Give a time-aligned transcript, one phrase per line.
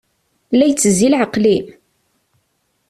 [0.53, 1.65] La itezzi leɛqel-im?